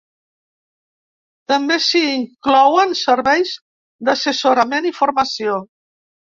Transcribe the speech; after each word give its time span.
També 1.53 1.77
s’hi 1.89 2.01
inclouen 2.15 2.97
serveis 3.03 3.55
d’assessorament 4.09 4.93
i 4.93 4.97
formació. 5.05 5.63